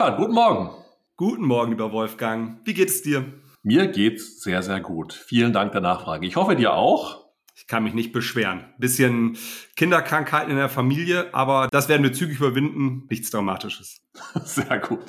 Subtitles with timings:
[0.00, 0.70] Stefan, guten Morgen.
[1.18, 2.60] Guten Morgen, lieber Wolfgang.
[2.64, 3.34] Wie geht es dir?
[3.62, 5.12] Mir geht's sehr, sehr gut.
[5.12, 6.26] Vielen Dank der Nachfrage.
[6.26, 7.26] Ich hoffe dir auch.
[7.54, 8.64] Ich kann mich nicht beschweren.
[8.78, 9.36] Bisschen
[9.76, 13.08] Kinderkrankheiten in der Familie, aber das werden wir zügig überwinden.
[13.10, 14.00] Nichts Dramatisches.
[14.44, 15.04] Sehr gut.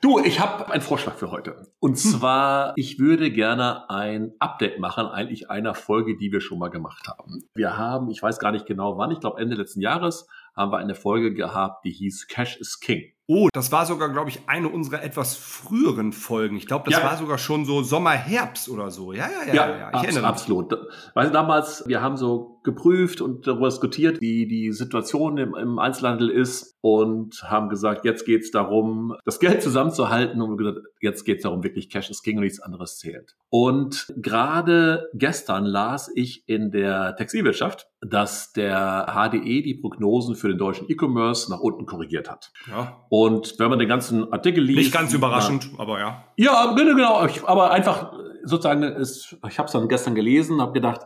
[0.00, 1.66] Du, ich habe einen Vorschlag für heute.
[1.80, 1.96] Und hm.
[1.96, 7.08] zwar, ich würde gerne ein Update machen, eigentlich einer Folge, die wir schon mal gemacht
[7.08, 7.42] haben.
[7.54, 10.78] Wir haben, ich weiß gar nicht genau wann, ich glaube Ende letzten Jahres, haben wir
[10.78, 13.12] eine Folge gehabt, die hieß Cash is King.
[13.34, 16.54] Oh, das war sogar, glaube ich, eine unserer etwas früheren Folgen.
[16.54, 17.08] Ich glaube, das ja.
[17.08, 19.14] war sogar schon so Sommer, Herbst oder so.
[19.14, 19.88] Ja, ja, ja, ja, ja.
[19.88, 20.30] Ich abs erinnere mich.
[20.30, 20.78] Absolut.
[21.14, 26.28] Weil damals, wir haben so geprüft und darüber diskutiert, wie die Situation im, im Einzelhandel
[26.30, 31.62] ist und haben gesagt, jetzt geht's darum, das Geld zusammenzuhalten und gesagt, jetzt geht's darum,
[31.64, 33.34] wirklich Cash is King und nichts anderes zählt.
[33.50, 40.58] Und gerade gestern las ich in der Textilwirtschaft, dass der HDE die Prognosen für den
[40.58, 42.52] deutschen E-Commerce nach unten korrigiert hat.
[42.68, 43.04] Ja.
[43.08, 44.78] Und wenn man den ganzen Artikel liest.
[44.78, 46.24] Nicht ganz überraschend, na, aber ja.
[46.36, 47.46] Ja, genau, genau.
[47.46, 48.12] Aber einfach
[48.44, 51.02] sozusagen, ist, ich habe es dann gestern gelesen, habe gedacht,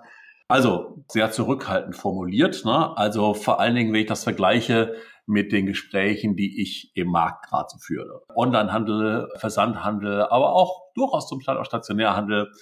[0.49, 2.65] also sehr zurückhaltend formuliert.
[2.65, 2.97] Ne?
[2.97, 4.95] Also vor allen Dingen, wenn ich das vergleiche
[5.27, 8.23] mit den Gesprächen, die ich im Markt gerade so führe.
[8.35, 12.53] Onlinehandel, Versandhandel, aber auch durchaus zum Teil auch Stationärhandel.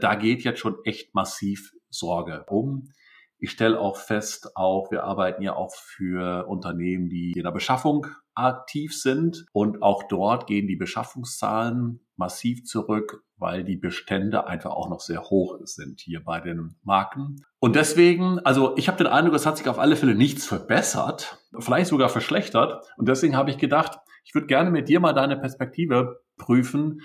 [0.00, 2.92] Da geht jetzt schon echt massiv Sorge um.
[3.38, 8.06] Ich stelle auch fest, auch wir arbeiten ja auch für Unternehmen, die in der Beschaffung
[8.42, 14.90] aktiv sind und auch dort gehen die Beschaffungszahlen massiv zurück, weil die Bestände einfach auch
[14.90, 17.44] noch sehr hoch sind hier bei den Marken.
[17.58, 21.38] Und deswegen, also ich habe den Eindruck, es hat sich auf alle Fälle nichts verbessert,
[21.58, 22.84] vielleicht sogar verschlechtert.
[22.96, 27.00] Und deswegen habe ich gedacht, ich würde gerne mit dir mal deine Perspektive prüfen,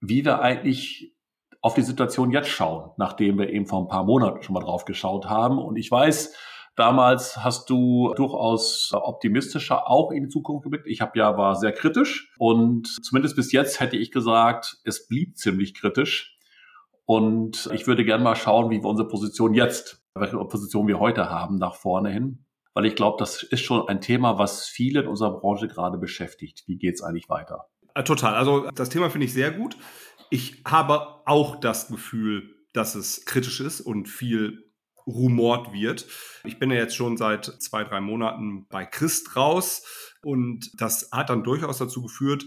[0.00, 1.14] wie wir eigentlich
[1.62, 4.84] auf die Situation jetzt schauen, nachdem wir eben vor ein paar Monaten schon mal drauf
[4.84, 5.58] geschaut haben.
[5.58, 6.34] Und ich weiß,
[6.80, 10.86] damals hast du durchaus optimistischer auch in die Zukunft geblickt.
[10.86, 15.36] Ich habe ja war sehr kritisch und zumindest bis jetzt hätte ich gesagt, es blieb
[15.36, 16.38] ziemlich kritisch.
[17.04, 21.28] Und ich würde gerne mal schauen, wie wir unsere Position jetzt, welche Position wir heute
[21.28, 22.46] haben, nach vorne hin.
[22.72, 26.62] Weil ich glaube, das ist schon ein Thema, was viele in unserer Branche gerade beschäftigt.
[26.66, 27.66] Wie geht's eigentlich weiter?
[27.94, 28.34] Äh, total.
[28.34, 29.76] Also das Thema finde ich sehr gut.
[30.30, 34.69] Ich habe auch das Gefühl, dass es kritisch ist und viel
[35.06, 36.06] rumort wird.
[36.44, 41.30] Ich bin ja jetzt schon seit zwei, drei Monaten bei Christ raus und das hat
[41.30, 42.46] dann durchaus dazu geführt,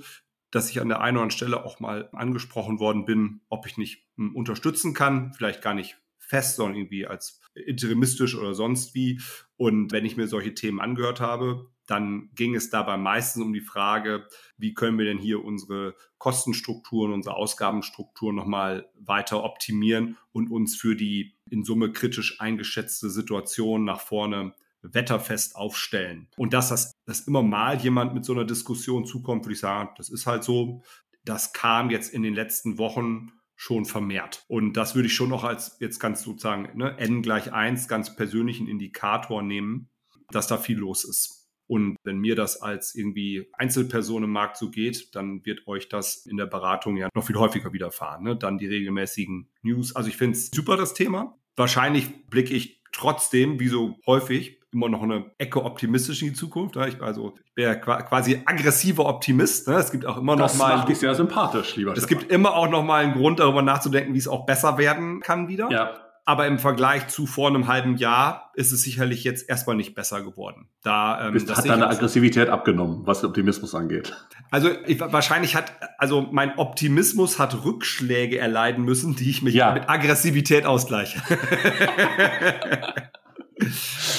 [0.51, 3.77] dass ich an der einen oder anderen Stelle auch mal angesprochen worden bin, ob ich
[3.77, 9.19] nicht hm, unterstützen kann, vielleicht gar nicht fest, sondern irgendwie als interimistisch oder sonst wie.
[9.57, 13.61] Und wenn ich mir solche Themen angehört habe, dann ging es dabei meistens um die
[13.61, 14.27] Frage,
[14.57, 20.95] wie können wir denn hier unsere Kostenstrukturen, unsere Ausgabenstrukturen nochmal weiter optimieren und uns für
[20.95, 26.27] die in Summe kritisch eingeschätzte Situation nach vorne wetterfest aufstellen.
[26.35, 29.89] Und dass das dass immer mal jemand mit so einer Diskussion zukommt, würde ich sagen,
[29.97, 30.83] das ist halt so.
[31.25, 34.44] Das kam jetzt in den letzten Wochen schon vermehrt.
[34.47, 38.15] Und das würde ich schon noch als jetzt ganz sozusagen ne, n gleich eins ganz
[38.15, 39.89] persönlichen Indikator nehmen,
[40.31, 41.42] dass da viel los ist.
[41.73, 46.28] Und wenn mir das als irgendwie Einzelperson im Markt so geht, dann wird euch das
[46.28, 48.23] in der Beratung ja noch viel häufiger widerfahren.
[48.23, 48.35] Ne?
[48.35, 49.95] Dann die regelmäßigen News.
[49.95, 51.35] Also ich finde es super, das Thema.
[51.56, 56.75] Wahrscheinlich blicke ich trotzdem, wie so häufig, immer noch eine Ecke optimistisch in die Zukunft.
[56.75, 56.89] Ne?
[56.89, 59.67] Ich, also, ich bin ja quasi aggressiver Optimist.
[59.67, 59.73] Ne?
[59.75, 60.78] Es gibt auch immer das noch mal.
[60.78, 62.19] Das macht sehr sympathisch, lieber Es Stefan.
[62.19, 65.47] gibt immer auch noch mal einen Grund, darüber nachzudenken, wie es auch besser werden kann
[65.47, 65.72] wieder.
[65.72, 66.02] Ja.
[66.25, 70.22] Aber im Vergleich zu vor einem halben Jahr ist es sicherlich jetzt erstmal nicht besser
[70.22, 70.69] geworden.
[70.81, 74.16] Da ähm, hat deine Aggressivität abgenommen, was Optimismus angeht.
[74.50, 79.73] Also ich, wahrscheinlich hat also mein Optimismus hat Rückschläge erleiden müssen, die ich mich ja.
[79.73, 81.22] mit Aggressivität ausgleiche.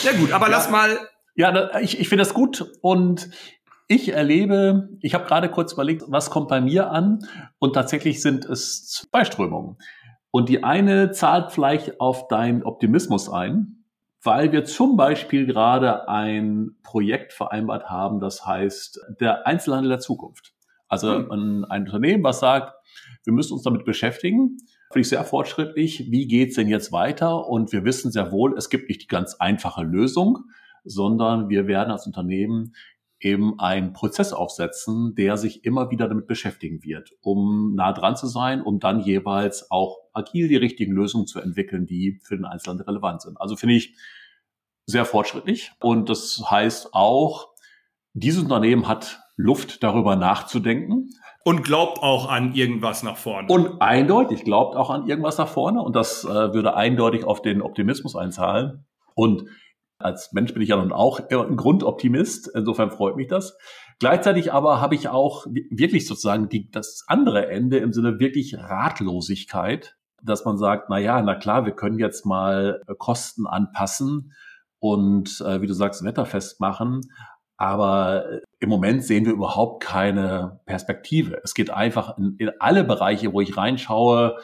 [0.02, 0.52] ja gut, aber ja.
[0.52, 0.98] lass mal.
[1.36, 3.28] Ja, ich, ich finde das gut und
[3.88, 7.26] ich erlebe, ich habe gerade kurz überlegt, was kommt bei mir an
[7.58, 9.78] und tatsächlich sind es zwei Strömungen.
[10.34, 13.84] Und die eine zahlt vielleicht auf deinen Optimismus ein,
[14.20, 20.52] weil wir zum Beispiel gerade ein Projekt vereinbart haben, das heißt der Einzelhandel der Zukunft.
[20.88, 21.30] Also mhm.
[21.30, 22.74] ein, ein, Unternehmen, was sagt,
[23.22, 24.56] wir müssen uns damit beschäftigen.
[24.90, 26.10] Finde ich sehr fortschrittlich.
[26.10, 27.46] Wie geht's denn jetzt weiter?
[27.46, 30.38] Und wir wissen sehr wohl, es gibt nicht die ganz einfache Lösung,
[30.82, 32.74] sondern wir werden als Unternehmen
[33.24, 38.26] eben einen Prozess aufsetzen, der sich immer wieder damit beschäftigen wird, um nah dran zu
[38.26, 42.80] sein, um dann jeweils auch agil die richtigen Lösungen zu entwickeln, die für den Einzelnen
[42.80, 43.40] relevant sind.
[43.40, 43.96] Also finde ich
[44.86, 47.54] sehr fortschrittlich und das heißt auch,
[48.12, 51.10] dieses Unternehmen hat Luft darüber nachzudenken.
[51.46, 53.48] Und glaubt auch an irgendwas nach vorne.
[53.48, 55.82] Und eindeutig glaubt auch an irgendwas nach vorne.
[55.82, 58.86] Und das äh, würde eindeutig auf den Optimismus einzahlen.
[59.14, 59.44] Und
[60.04, 62.50] als Mensch bin ich ja nun auch ein Grundoptimist.
[62.54, 63.56] Insofern freut mich das.
[64.00, 69.96] Gleichzeitig aber habe ich auch wirklich sozusagen die, das andere Ende im Sinne wirklich Ratlosigkeit,
[70.22, 74.32] dass man sagt, na ja, na klar, wir können jetzt mal äh, Kosten anpassen
[74.78, 77.00] und äh, wie du sagst, wetterfest machen.
[77.56, 81.40] Aber äh, im Moment sehen wir überhaupt keine Perspektive.
[81.44, 84.36] Es geht einfach in, in alle Bereiche, wo ich reinschaue,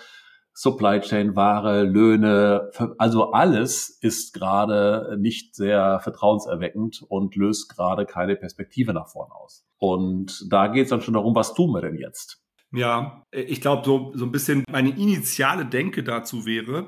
[0.52, 8.36] Supply Chain, Ware, Löhne, also alles ist gerade nicht sehr vertrauenserweckend und löst gerade keine
[8.36, 9.64] Perspektive nach vorne aus.
[9.78, 12.42] Und da geht es dann schon darum, was tun wir denn jetzt?
[12.72, 16.86] Ja, ich glaube, so, so ein bisschen meine initiale Denke dazu wäre,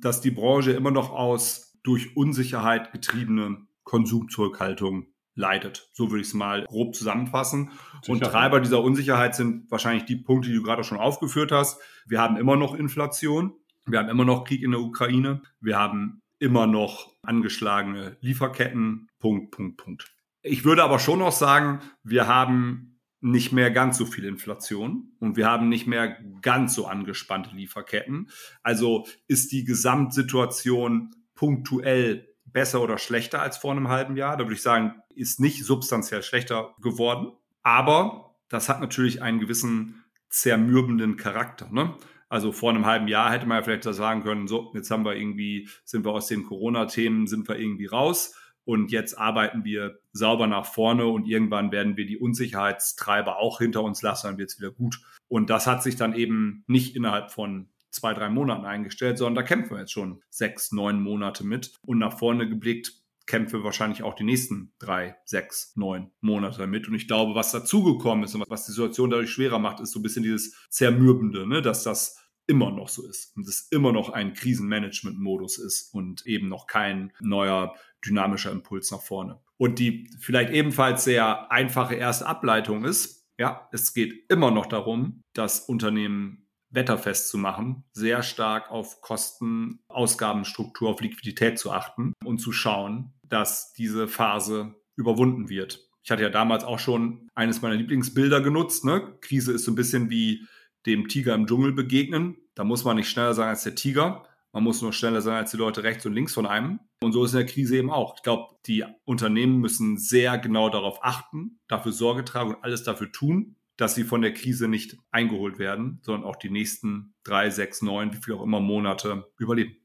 [0.00, 5.88] dass die Branche immer noch aus durch Unsicherheit getriebene Konsumzurückhaltung leidet.
[5.92, 7.70] So würde ich es mal grob zusammenfassen.
[8.06, 11.80] Und Treiber dieser Unsicherheit sind wahrscheinlich die Punkte, die du gerade schon aufgeführt hast.
[12.06, 13.52] Wir haben immer noch Inflation.
[13.86, 15.42] Wir haben immer noch Krieg in der Ukraine.
[15.60, 19.08] Wir haben immer noch angeschlagene Lieferketten.
[19.18, 20.14] Punkt, Punkt, Punkt.
[20.42, 25.36] Ich würde aber schon noch sagen, wir haben nicht mehr ganz so viel Inflation und
[25.38, 28.28] wir haben nicht mehr ganz so angespannte Lieferketten.
[28.62, 34.38] Also ist die Gesamtsituation punktuell besser oder schlechter als vor einem halben Jahr?
[34.38, 37.32] Da würde ich sagen, ist nicht substanziell schlechter geworden.
[37.62, 41.68] Aber das hat natürlich einen gewissen zermürbenden Charakter.
[41.70, 41.94] Ne?
[42.28, 45.14] Also vor einem halben Jahr hätte man ja vielleicht sagen können, so, jetzt haben wir
[45.16, 48.34] irgendwie, sind wir aus den Corona-Themen, sind wir irgendwie raus
[48.64, 53.82] und jetzt arbeiten wir sauber nach vorne und irgendwann werden wir die Unsicherheitstreiber auch hinter
[53.82, 55.00] uns lassen, dann wird es wieder gut.
[55.28, 59.42] Und das hat sich dann eben nicht innerhalb von zwei, drei Monaten eingestellt, sondern da
[59.42, 61.72] kämpfen wir jetzt schon sechs, neun Monate mit.
[61.82, 62.92] Und nach vorne geblickt
[63.26, 66.88] kämpfen wir wahrscheinlich auch die nächsten drei, sechs, neun Monate damit.
[66.88, 70.00] Und ich glaube, was dazugekommen ist und was die Situation dadurch schwerer macht, ist so
[70.00, 71.62] ein bisschen dieses Zermürbende, ne?
[71.62, 76.48] dass das immer noch so ist und es immer noch ein Krisenmanagement-Modus ist und eben
[76.48, 77.74] noch kein neuer
[78.04, 79.40] dynamischer Impuls nach vorne.
[79.56, 85.22] Und die vielleicht ebenfalls sehr einfache erste Ableitung ist, ja, es geht immer noch darum,
[85.32, 86.43] das Unternehmen
[86.74, 93.12] wetterfest zu machen, sehr stark auf Kosten, Ausgabenstruktur, auf Liquidität zu achten und zu schauen,
[93.22, 95.88] dass diese Phase überwunden wird.
[96.02, 98.84] Ich hatte ja damals auch schon eines meiner Lieblingsbilder genutzt.
[98.84, 99.16] Ne?
[99.20, 100.46] Krise ist so ein bisschen wie
[100.86, 102.36] dem Tiger im Dschungel begegnen.
[102.54, 104.24] Da muss man nicht schneller sein als der Tiger.
[104.52, 106.78] Man muss nur schneller sein als die Leute rechts und links von einem.
[107.02, 108.16] Und so ist in der Krise eben auch.
[108.16, 113.10] Ich glaube, die Unternehmen müssen sehr genau darauf achten, dafür Sorge tragen und alles dafür
[113.10, 117.82] tun, dass sie von der Krise nicht eingeholt werden, sondern auch die nächsten drei, sechs,
[117.82, 119.76] neun, wie viel auch immer Monate überleben.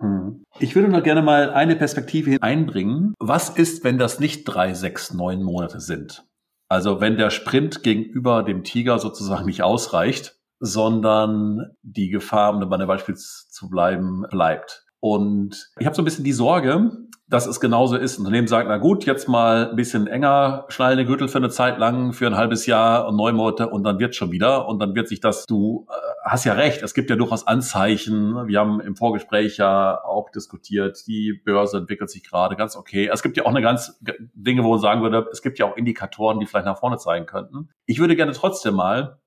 [0.00, 0.44] Mhm.
[0.58, 3.14] Ich würde noch gerne mal eine Perspektive einbringen.
[3.18, 6.24] Was ist, wenn das nicht drei, sechs, neun Monate sind?
[6.68, 12.76] Also wenn der Sprint gegenüber dem Tiger sozusagen nicht ausreicht, sondern die Gefahr, um bei
[12.76, 14.84] der Beispiel zu bleiben, bleibt.
[15.00, 16.92] Und ich habe so ein bisschen die Sorge,
[17.30, 18.18] dass es genauso ist.
[18.18, 21.48] Ein Unternehmen sagt, na gut, jetzt mal ein bisschen enger schnallen den Gürtel für eine
[21.48, 24.66] Zeit lang, für ein halbes Jahr und neun Monate und dann wird schon wieder.
[24.66, 25.92] Und dann wird sich das, du äh,
[26.24, 28.48] hast ja recht, es gibt ja durchaus Anzeichen.
[28.48, 33.08] Wir haben im Vorgespräch ja auch diskutiert, die Börse entwickelt sich gerade ganz okay.
[33.10, 33.98] Es gibt ja auch eine ganz
[34.34, 37.26] Dinge, wo man sagen würde, es gibt ja auch Indikatoren, die vielleicht nach vorne zeigen
[37.26, 37.70] könnten.
[37.86, 39.20] Ich würde gerne trotzdem mal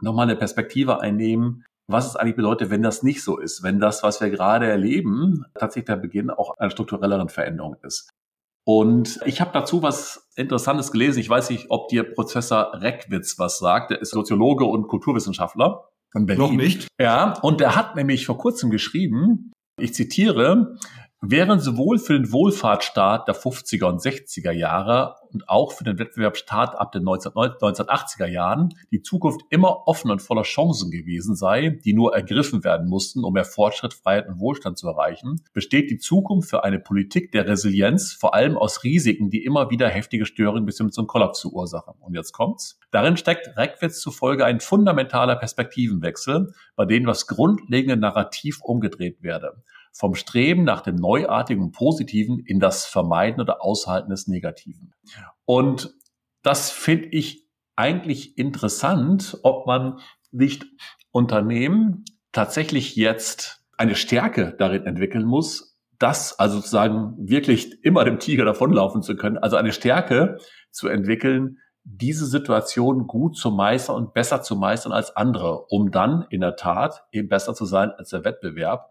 [0.00, 4.02] nochmal eine Perspektive einnehmen, was es eigentlich bedeutet, wenn das nicht so ist, wenn das,
[4.02, 8.10] was wir gerade erleben, tatsächlich der Beginn auch einer strukturelleren Veränderung ist.
[8.64, 11.20] Und ich habe dazu was Interessantes gelesen.
[11.20, 13.92] Ich weiß nicht, ob dir Professor Reckwitz was sagt.
[13.92, 16.44] Der ist Soziologe und Kulturwissenschaftler in Berlin.
[16.44, 16.88] Noch nicht.
[17.00, 20.78] Ja, und der hat nämlich vor kurzem geschrieben, ich zitiere,
[21.28, 26.78] Während sowohl für den Wohlfahrtsstaat der 50er und 60er Jahre und auch für den Wettbewerbsstaat
[26.78, 32.14] ab den 1980er Jahren die Zukunft immer offen und voller Chancen gewesen sei, die nur
[32.14, 36.62] ergriffen werden mussten, um mehr Fortschritt, Freiheit und Wohlstand zu erreichen, besteht die Zukunft für
[36.62, 40.92] eine Politik der Resilienz vor allem aus Risiken, die immer wieder heftige Störungen bis hin
[40.92, 41.94] zum Kollaps verursachen.
[41.98, 42.78] Und jetzt kommt's.
[42.92, 49.64] Darin steckt Reckwitz zufolge ein fundamentaler Perspektivenwechsel, bei dem das grundlegende Narrativ umgedreht werde
[49.96, 54.92] vom Streben nach dem Neuartigen Positiven in das Vermeiden oder Aushalten des Negativen.
[55.46, 55.94] Und
[56.42, 59.98] das finde ich eigentlich interessant, ob man
[60.30, 60.66] nicht
[61.12, 68.44] Unternehmen tatsächlich jetzt eine Stärke darin entwickeln muss, das also sozusagen wirklich immer dem Tiger
[68.44, 70.38] davonlaufen zu können, also eine Stärke
[70.70, 76.26] zu entwickeln, diese Situation gut zu meistern und besser zu meistern als andere, um dann
[76.30, 78.90] in der Tat eben besser zu sein als der Wettbewerb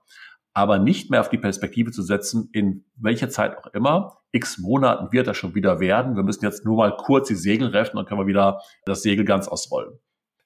[0.56, 5.12] aber nicht mehr auf die Perspektive zu setzen, in welcher Zeit auch immer, x Monaten
[5.12, 6.16] wird das schon wieder werden.
[6.16, 9.26] Wir müssen jetzt nur mal kurz die Segel reffen und können wir wieder das Segel
[9.26, 10.00] ganz ausrollen.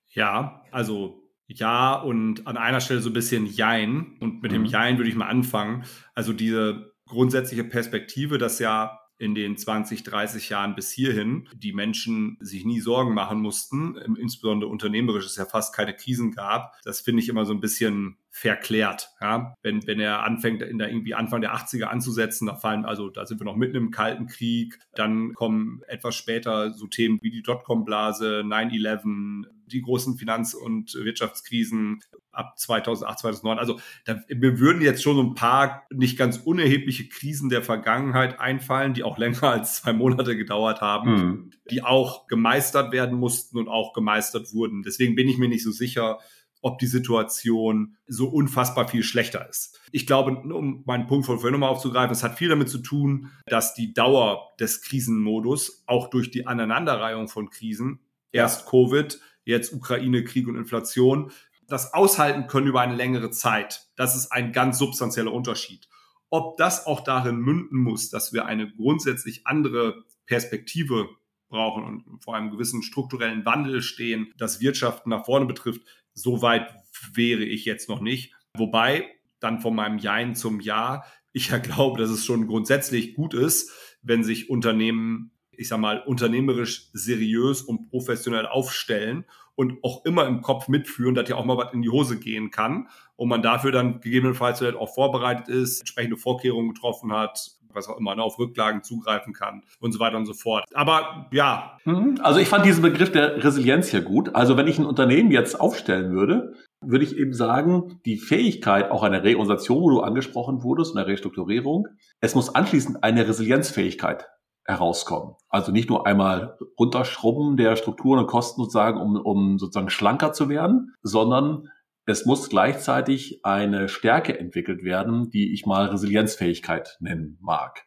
[0.08, 4.18] Ja, also ja und an einer Stelle so ein bisschen Jein.
[4.20, 4.56] Und mit mhm.
[4.56, 5.84] dem Jein würde ich mal anfangen.
[6.16, 12.38] Also diese grundsätzliche Perspektive, dass ja in den 20, 30 Jahren bis hierhin die Menschen
[12.40, 16.74] sich nie Sorgen machen mussten, insbesondere unternehmerisch es ja fast keine Krisen gab.
[16.84, 19.10] Das finde ich immer so ein bisschen verklärt.
[19.22, 19.56] Ja?
[19.62, 23.26] Wenn, wenn er anfängt, in der irgendwie Anfang der 80er anzusetzen, da fallen, also da
[23.26, 27.42] sind wir noch mitten im Kalten Krieg, dann kommen etwas später so Themen wie die
[27.42, 33.60] Dotcom-Blase, 9-11, die großen Finanz- und Wirtschaftskrisen ab 2008, 2009.
[33.60, 38.94] Also da, mir würden jetzt schon ein paar nicht ganz unerhebliche Krisen der Vergangenheit einfallen,
[38.94, 41.52] die auch länger als zwei Monate gedauert haben, mhm.
[41.70, 44.84] die auch gemeistert werden mussten und auch gemeistert wurden.
[44.84, 46.20] Deswegen bin ich mir nicht so sicher,
[46.62, 49.80] ob die Situation so unfassbar viel schlechter ist.
[49.92, 53.32] Ich glaube, um meinen Punkt von vorhin nochmal aufzugreifen, es hat viel damit zu tun,
[53.46, 58.00] dass die Dauer des Krisenmodus auch durch die Aneinanderreihung von Krisen,
[58.32, 61.32] erst Covid, jetzt Ukraine, Krieg und Inflation,
[61.68, 63.88] das aushalten können über eine längere Zeit.
[63.96, 65.88] Das ist ein ganz substanzieller Unterschied.
[66.30, 71.10] Ob das auch darin münden muss, dass wir eine grundsätzlich andere Perspektive
[71.50, 75.82] brauchen und vor einem gewissen strukturellen Wandel stehen, das Wirtschaften nach vorne betrifft,
[76.14, 76.74] so weit
[77.14, 78.34] wäre ich jetzt noch nicht.
[78.56, 79.08] Wobei
[79.40, 83.72] dann von meinem Jein zum Ja ich ja glaube, dass es schon grundsätzlich gut ist,
[84.02, 89.26] wenn sich Unternehmen, ich sag mal, unternehmerisch seriös und professionell aufstellen
[89.56, 92.50] und auch immer im Kopf mitführen, dass ja auch mal was in die Hose gehen
[92.50, 97.98] kann und man dafür dann gegebenenfalls auch vorbereitet ist, entsprechende Vorkehrungen getroffen hat, was auch
[97.98, 100.66] immer, ne, auf Rücklagen zugreifen kann und so weiter und so fort.
[100.74, 101.78] Aber ja.
[101.86, 102.20] Mhm.
[102.22, 104.36] Also ich fand diesen Begriff der Resilienz hier gut.
[104.36, 109.04] Also wenn ich ein Unternehmen jetzt aufstellen würde, würde ich eben sagen, die Fähigkeit auch
[109.04, 111.88] einer Reorganisation, wo du angesprochen wurdest, einer Restrukturierung,
[112.22, 114.28] es muss anschließend eine Resilienzfähigkeit
[114.70, 115.36] herauskommen.
[115.50, 120.48] Also nicht nur einmal runterschrubben der Strukturen und Kosten sozusagen, um, um sozusagen schlanker zu
[120.48, 121.70] werden, sondern
[122.10, 127.86] es muss gleichzeitig eine Stärke entwickelt werden, die ich mal Resilienzfähigkeit nennen mag.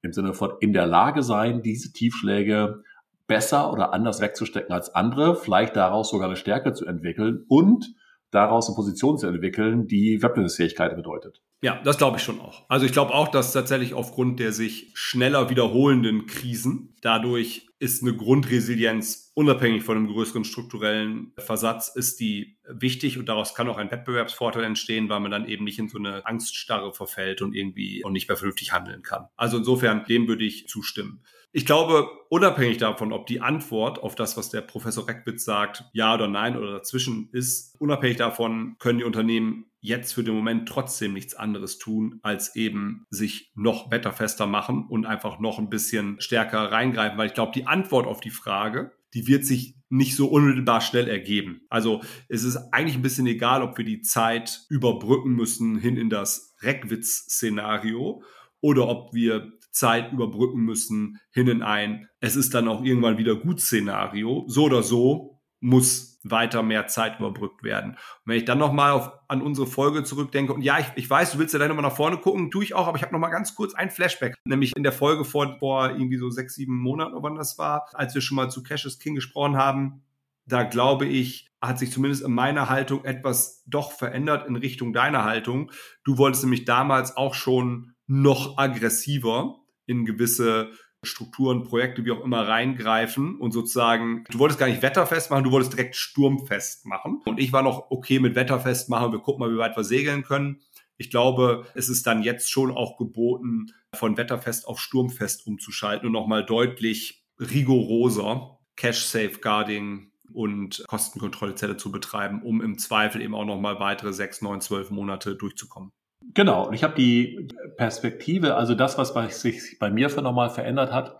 [0.00, 2.82] Im Sinne von in der Lage sein, diese Tiefschläge
[3.26, 7.94] besser oder anders wegzustecken als andere, vielleicht daraus sogar eine Stärke zu entwickeln und
[8.30, 11.42] daraus eine Position zu entwickeln, die Wettbewerbsfähigkeit bedeutet.
[11.60, 12.64] Ja, das glaube ich schon auch.
[12.68, 18.16] Also ich glaube auch, dass tatsächlich aufgrund der sich schneller wiederholenden Krisen dadurch ist eine
[18.16, 23.90] Grundresilienz unabhängig von einem größeren strukturellen Versatz ist die wichtig und daraus kann auch ein
[23.90, 28.12] Wettbewerbsvorteil entstehen, weil man dann eben nicht in so eine Angststarre verfällt und irgendwie und
[28.12, 29.28] nicht mehr vernünftig handeln kann.
[29.36, 31.22] Also insofern dem würde ich zustimmen.
[31.52, 36.14] Ich glaube, unabhängig davon, ob die Antwort auf das, was der Professor Reckwitz sagt, ja
[36.14, 41.12] oder nein oder dazwischen ist, unabhängig davon können die Unternehmen jetzt für den Moment trotzdem
[41.12, 46.72] nichts anderes tun, als eben sich noch wetterfester machen und einfach noch ein bisschen stärker
[46.72, 50.80] reingreifen, weil ich glaube, die Antwort auf die Frage, die wird sich nicht so unmittelbar
[50.80, 51.62] schnell ergeben.
[51.70, 56.10] Also es ist eigentlich ein bisschen egal, ob wir die Zeit überbrücken müssen hin in
[56.10, 58.22] das Reckwitz-Szenario
[58.60, 63.36] oder ob wir Zeit überbrücken müssen hin in ein, es ist dann auch irgendwann wieder
[63.36, 64.44] gut Szenario.
[64.48, 67.92] So oder so muss weiter mehr Zeit überbrückt werden.
[67.92, 71.38] Und wenn ich dann nochmal an unsere Folge zurückdenke, und ja, ich, ich weiß, du
[71.38, 73.54] willst ja dann nochmal nach vorne gucken, tue ich auch, aber ich habe nochmal ganz
[73.54, 77.34] kurz ein Flashback, nämlich in der Folge vor, vor irgendwie so sechs, sieben Monaten, wann
[77.34, 80.02] das war, als wir schon mal zu Cash is King gesprochen haben,
[80.46, 85.24] da glaube ich, hat sich zumindest in meiner Haltung etwas doch verändert in Richtung deiner
[85.24, 85.72] Haltung.
[86.04, 90.70] Du wolltest nämlich damals auch schon noch aggressiver in gewisse
[91.04, 95.52] Strukturen, Projekte, wie auch immer reingreifen und sozusagen, du wolltest gar nicht wetterfest machen, du
[95.52, 97.20] wolltest direkt sturmfest machen.
[97.24, 100.24] Und ich war noch okay mit wetterfest machen, wir gucken mal, wie weit wir segeln
[100.24, 100.60] können.
[100.96, 106.12] Ich glaube, es ist dann jetzt schon auch geboten, von wetterfest auf sturmfest umzuschalten und
[106.12, 113.78] nochmal deutlich rigoroser Cash Safeguarding und Kostenkontrollzelle zu betreiben, um im Zweifel eben auch nochmal
[113.80, 115.92] weitere sechs, neun, zwölf Monate durchzukommen.
[116.34, 120.92] Genau, und ich habe die Perspektive, also das, was sich bei mir für nochmal verändert
[120.92, 121.18] hat.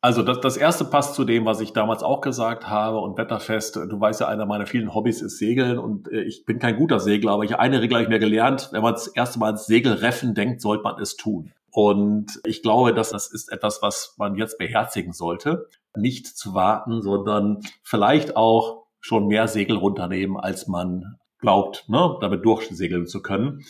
[0.00, 3.76] Also das, das erste passt zu dem, was ich damals auch gesagt habe und Wetterfest.
[3.76, 7.00] Du weißt ja, einer meiner vielen Hobbys ist Segeln und äh, ich bin kein guter
[7.00, 9.66] Segler, aber ich eine Regel habe ich mir gelernt, wenn man das erste Mal ans
[9.66, 11.52] Segelreffen denkt, sollte man es tun.
[11.70, 15.68] Und ich glaube, dass das ist etwas, was man jetzt beherzigen sollte.
[15.96, 22.44] Nicht zu warten, sondern vielleicht auch schon mehr Segel runternehmen, als man glaubt, ne, damit
[22.44, 23.64] durchsegeln zu können.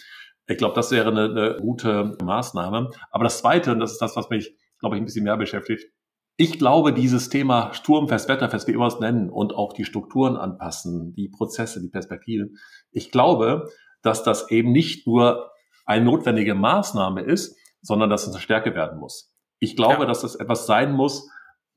[0.47, 2.91] Ich glaube, das wäre eine, eine gute Maßnahme.
[3.11, 5.93] Aber das Zweite, und das ist das, was mich, glaube ich, ein bisschen mehr beschäftigt,
[6.41, 11.13] ich glaube, dieses Thema Sturmfest, Wetterfest, wie immer es nennen, und auch die Strukturen anpassen,
[11.15, 12.59] die Prozesse, die Perspektiven.
[12.93, 13.69] Ich glaube,
[14.03, 15.51] dass das eben nicht nur
[15.85, 19.35] eine notwendige Maßnahme ist, sondern dass es eine Stärke werden muss.
[19.59, 20.07] Ich glaube, ja.
[20.07, 21.29] dass das etwas sein muss,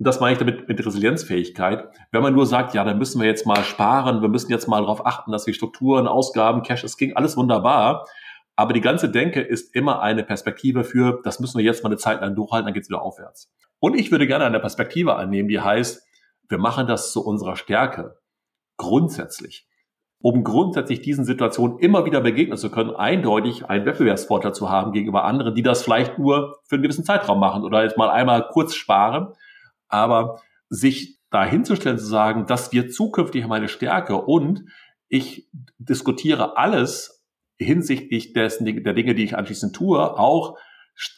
[0.02, 1.88] und das meine ich damit mit Resilienzfähigkeit.
[2.12, 4.80] Wenn man nur sagt, ja, dann müssen wir jetzt mal sparen, wir müssen jetzt mal
[4.80, 8.08] darauf achten, dass die Strukturen, Ausgaben, Cash ist King, alles wunderbar.
[8.56, 11.98] Aber die ganze Denke ist immer eine Perspektive für, das müssen wir jetzt mal eine
[11.98, 13.52] Zeit lang durchhalten, dann geht's wieder aufwärts.
[13.78, 16.02] Und ich würde gerne eine Perspektive annehmen, die heißt,
[16.50, 18.16] wir machen das zu unserer Stärke.
[18.78, 19.68] Grundsätzlich.
[20.20, 25.26] Um grundsätzlich diesen Situationen immer wieder begegnen zu können, eindeutig einen Wettbewerbsvorteil zu haben gegenüber
[25.26, 28.74] anderen, die das vielleicht nur für einen gewissen Zeitraum machen oder jetzt mal einmal kurz
[28.74, 29.36] sparen.
[29.92, 34.66] Aber sich da hinzustellen, zu sagen, das wird zukünftig meine Stärke und
[35.08, 37.24] ich diskutiere alles
[37.58, 40.58] hinsichtlich dessen, der Dinge, die ich anschließend tue, auch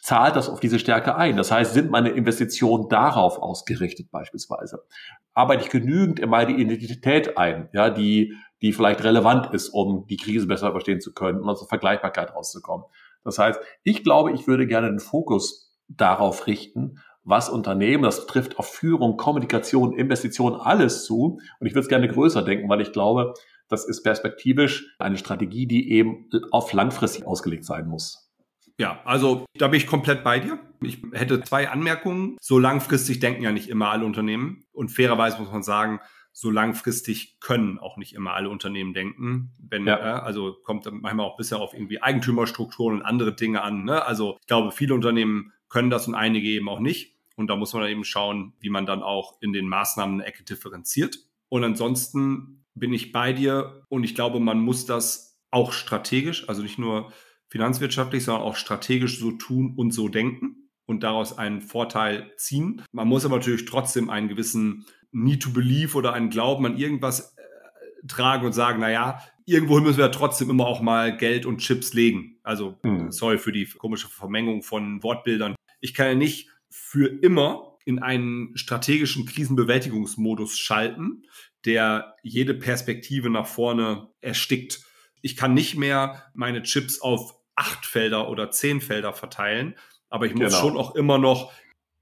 [0.02, 1.36] zahlt das auf diese Stärke ein.
[1.36, 4.84] Das heißt, sind meine Investitionen darauf ausgerichtet beispielsweise?
[5.32, 10.16] Arbeite ich genügend in meine Identität ein, ja, die, die vielleicht relevant ist, um die
[10.16, 12.86] Krise besser überstehen zu können und aus der Vergleichbarkeit rauszukommen?
[13.24, 18.58] Das heißt, ich glaube, ich würde gerne den Fokus darauf richten, was Unternehmen, das trifft
[18.58, 21.40] auf Führung, Kommunikation, Investitionen, alles zu.
[21.58, 23.34] Und ich würde es gerne größer denken, weil ich glaube,
[23.68, 28.30] das ist perspektivisch eine Strategie, die eben auf langfristig ausgelegt sein muss.
[28.78, 30.58] Ja, also da bin ich komplett bei dir.
[30.82, 32.36] Ich hätte zwei Anmerkungen.
[32.40, 34.64] So langfristig denken ja nicht immer alle Unternehmen.
[34.72, 36.00] Und fairerweise muss man sagen,
[36.32, 39.52] so langfristig können auch nicht immer alle Unternehmen denken.
[39.60, 39.96] Wenn, ja.
[39.96, 43.84] äh, also kommt manchmal auch bisher auf irgendwie Eigentümerstrukturen und andere Dinge an.
[43.84, 44.04] Ne?
[44.04, 47.13] Also ich glaube, viele Unternehmen können das und einige eben auch nicht.
[47.36, 50.44] Und da muss man eben schauen, wie man dann auch in den Maßnahmen eine Ecke
[50.44, 51.18] differenziert.
[51.48, 56.62] Und ansonsten bin ich bei dir und ich glaube, man muss das auch strategisch, also
[56.62, 57.12] nicht nur
[57.48, 62.82] finanzwirtschaftlich, sondern auch strategisch so tun und so denken und daraus einen Vorteil ziehen.
[62.92, 67.36] Man muss aber natürlich trotzdem einen gewissen Need to Believe oder einen Glauben an irgendwas
[67.36, 71.58] äh, tragen und sagen, na ja, irgendwo müssen wir trotzdem immer auch mal Geld und
[71.58, 72.38] Chips legen.
[72.42, 73.12] Also, mhm.
[73.12, 75.54] sorry für die komische Vermengung von Wortbildern.
[75.80, 81.22] Ich kann ja nicht für immer in einen strategischen Krisenbewältigungsmodus schalten,
[81.64, 84.80] der jede Perspektive nach vorne erstickt.
[85.22, 89.76] Ich kann nicht mehr meine Chips auf acht Felder oder zehn Felder verteilen,
[90.10, 90.60] aber ich muss genau.
[90.60, 91.52] schon auch immer noch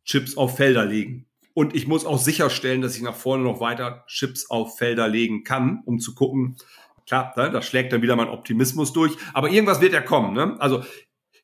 [0.06, 1.26] Chips auf Felder legen.
[1.52, 5.44] Und ich muss auch sicherstellen, dass ich nach vorne noch weiter Chips auf Felder legen
[5.44, 6.56] kann, um zu gucken,
[7.06, 10.32] klar, ne, da schlägt dann wieder mein Optimismus durch, aber irgendwas wird ja kommen.
[10.32, 10.58] Ne?
[10.60, 10.82] Also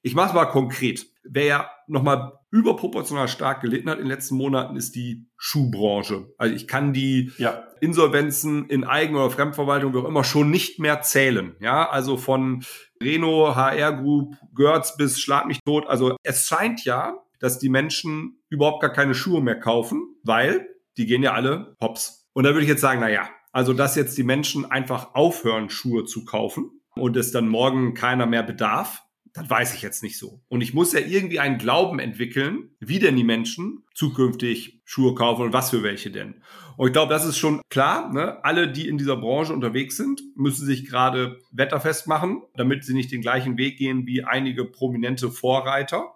[0.01, 1.07] ich mache es mal konkret.
[1.25, 6.33] Wer ja nochmal überproportional stark gelitten hat in den letzten Monaten, ist die Schuhbranche.
[6.39, 7.65] Also ich kann die ja.
[7.81, 11.57] Insolvenzen in Eigen- oder Fremdverwaltung wie auch immer schon nicht mehr zählen.
[11.61, 12.65] Ja, also von
[13.03, 15.87] Reno, HR Group, Görz bis Schlag mich tot.
[15.87, 21.07] Also es scheint ja, dass die Menschen überhaupt gar keine Schuhe mehr kaufen, weil die
[21.07, 22.29] gehen ja alle hops.
[22.33, 25.71] Und da würde ich jetzt sagen, na ja, also dass jetzt die Menschen einfach aufhören,
[25.71, 29.03] Schuhe zu kaufen und es dann morgen keiner mehr bedarf,
[29.39, 30.41] das weiß ich jetzt nicht so.
[30.49, 35.43] Und ich muss ja irgendwie einen Glauben entwickeln, wie denn die Menschen zukünftig Schuhe kaufen
[35.43, 36.43] und was für welche denn.
[36.77, 38.13] Und ich glaube, das ist schon klar.
[38.13, 38.43] Ne?
[38.45, 43.13] Alle, die in dieser Branche unterwegs sind, müssen sich gerade wetterfest machen, damit sie nicht
[43.13, 46.15] den gleichen Weg gehen wie einige prominente Vorreiter.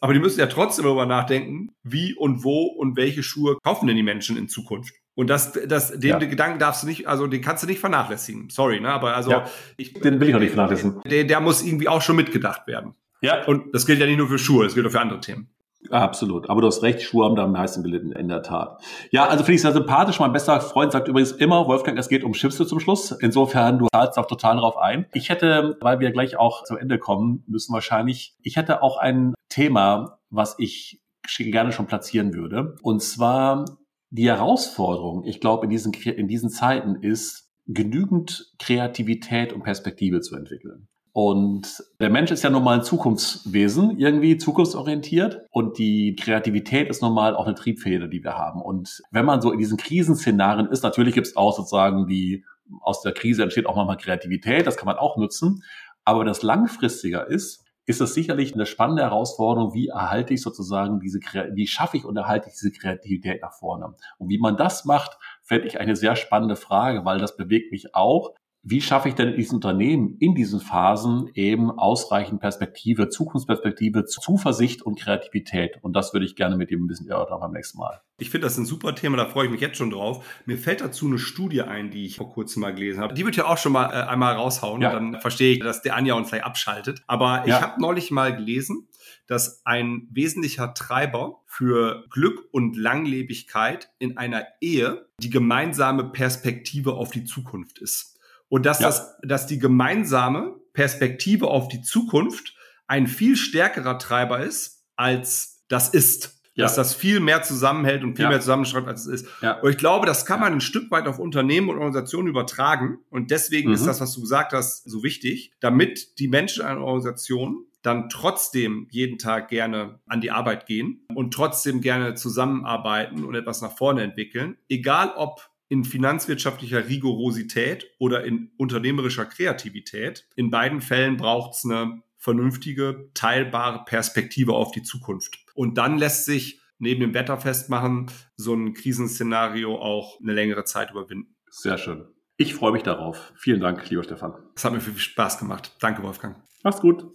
[0.00, 3.96] Aber die müssen ja trotzdem darüber nachdenken, wie und wo und welche Schuhe kaufen denn
[3.96, 4.94] die Menschen in Zukunft.
[5.16, 6.18] Und das, das, den ja.
[6.18, 8.50] Gedanken darfst du nicht, also den kannst du nicht vernachlässigen.
[8.50, 8.90] Sorry, ne?
[8.90, 9.46] Aber also ja,
[9.78, 11.00] ich, den will ich auch nicht vernachlässigen.
[11.06, 12.94] Der, der muss irgendwie auch schon mitgedacht werden.
[13.22, 13.44] Ja.
[13.46, 15.48] Und das gilt ja nicht nur für Schuhe, das gilt auch für andere Themen.
[15.90, 16.50] Absolut.
[16.50, 18.82] Aber du hast recht, Schuhe haben da am meisten gelitten, in der Tat.
[19.10, 20.18] Ja, also finde ich sehr sympathisch.
[20.18, 23.12] Mein bester Freund sagt übrigens immer, Wolfgang, es geht um Schiffste zum Schluss.
[23.12, 25.06] Insofern, du zahlst auch total darauf ein.
[25.14, 29.34] Ich hätte, weil wir gleich auch zum Ende kommen müssen wahrscheinlich, ich hätte auch ein
[29.48, 31.00] Thema, was ich
[31.38, 32.76] gerne schon platzieren würde.
[32.82, 33.64] Und zwar
[34.10, 40.36] die Herausforderung, ich glaube, in diesen, in diesen Zeiten ist, genügend Kreativität und Perspektive zu
[40.36, 40.88] entwickeln.
[41.12, 45.46] Und der Mensch ist ja nun mal ein Zukunftswesen, irgendwie zukunftsorientiert.
[45.50, 48.60] Und die Kreativität ist normal auch eine Triebfeder, die wir haben.
[48.60, 52.44] Und wenn man so in diesen Krisenszenarien ist, natürlich gibt es auch sozusagen die,
[52.82, 55.62] aus der Krise entsteht auch mal Kreativität, das kann man auch nutzen.
[56.04, 61.20] Aber das langfristiger ist, ist das sicherlich eine spannende Herausforderung, wie erhalte ich sozusagen diese,
[61.20, 63.94] wie schaffe ich und erhalte ich diese Kreativität nach vorne?
[64.18, 67.94] Und wie man das macht, fände ich eine sehr spannende Frage, weil das bewegt mich
[67.94, 68.34] auch,
[68.68, 74.82] wie schaffe ich denn in diesen Unternehmen in diesen Phasen eben ausreichend Perspektive, Zukunftsperspektive, Zuversicht
[74.82, 75.78] und Kreativität?
[75.82, 78.00] Und das würde ich gerne mit ihm ein bisschen erörtern beim nächsten Mal.
[78.18, 80.26] Ich finde das ein super Thema, da freue ich mich jetzt schon drauf.
[80.46, 83.14] Mir fällt dazu eine Studie ein, die ich vor kurzem mal gelesen habe.
[83.14, 84.82] Die wird ja auch schon mal äh, einmal raushauen.
[84.82, 84.92] Ja.
[84.92, 87.02] dann verstehe ich, dass der Anja uns gleich abschaltet.
[87.06, 87.60] Aber ich ja.
[87.60, 88.88] habe neulich mal gelesen,
[89.28, 97.12] dass ein wesentlicher Treiber für Glück und Langlebigkeit in einer Ehe die gemeinsame Perspektive auf
[97.12, 98.15] die Zukunft ist.
[98.48, 98.86] Und dass, ja.
[98.86, 102.54] das, dass die gemeinsame Perspektive auf die Zukunft
[102.86, 106.34] ein viel stärkerer Treiber ist, als das ist.
[106.54, 106.64] Ja.
[106.64, 108.30] Dass das viel mehr zusammenhält und viel ja.
[108.30, 109.28] mehr zusammenschreibt, als es ist.
[109.42, 109.60] Ja.
[109.60, 112.98] Und ich glaube, das kann man ein Stück weit auf Unternehmen und Organisationen übertragen.
[113.10, 113.74] Und deswegen mhm.
[113.74, 118.88] ist das, was du gesagt hast, so wichtig, damit die Menschen einer Organisation dann trotzdem
[118.90, 124.02] jeden Tag gerne an die Arbeit gehen und trotzdem gerne zusammenarbeiten und etwas nach vorne
[124.02, 124.56] entwickeln.
[124.68, 130.26] Egal ob in finanzwirtschaftlicher Rigorosität oder in unternehmerischer Kreativität.
[130.36, 135.38] In beiden Fällen braucht es eine vernünftige, teilbare Perspektive auf die Zukunft.
[135.54, 140.90] Und dann lässt sich neben dem Wetter festmachen, so ein Krisenszenario auch eine längere Zeit
[140.90, 141.36] überwinden.
[141.50, 142.06] Sehr schön.
[142.36, 143.32] Ich freue mich darauf.
[143.36, 144.34] Vielen Dank, lieber Stefan.
[144.54, 145.74] Es hat mir viel Spaß gemacht.
[145.80, 146.36] Danke, Wolfgang.
[146.62, 147.06] Mach's gut.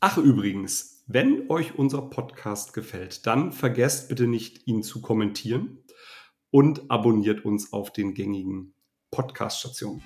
[0.00, 5.78] Ach übrigens, wenn euch unser Podcast gefällt, dann vergesst bitte nicht, ihn zu kommentieren
[6.50, 8.74] und abonniert uns auf den gängigen
[9.10, 10.02] Podcast-Stationen.